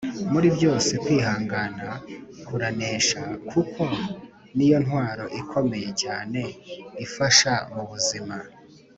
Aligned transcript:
muri 0.31 0.47
byose 0.55 0.91
kwihangana 1.03 1.89
kuranesha 2.47 3.21
kuko 3.49 3.83
niyo 4.55 4.77
ntwaro 4.85 5.25
ikomeye 5.41 5.89
cyane 6.01 6.41
ifasha 7.05 7.53
mubuzima 7.73 8.35